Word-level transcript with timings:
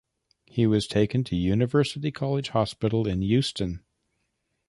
He 0.47 0.65
was 0.65 0.87
taken 0.87 1.23
to 1.25 1.35
University 1.35 2.11
College 2.11 2.49
Hospital 2.49 3.07
in 3.07 3.21
Euston. 3.21 3.83